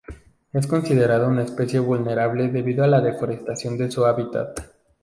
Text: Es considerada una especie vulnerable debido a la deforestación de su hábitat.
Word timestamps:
Es 0.51 0.65
considerada 0.65 1.27
una 1.27 1.43
especie 1.43 1.77
vulnerable 1.79 2.47
debido 2.47 2.83
a 2.83 2.87
la 2.87 3.01
deforestación 3.01 3.77
de 3.77 3.91
su 3.91 4.03
hábitat. 4.03 4.59